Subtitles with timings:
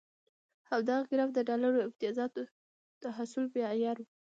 [0.69, 2.43] همدغه ګراف د ډالري امتیازاتو
[3.01, 4.07] د حصول معیار وي.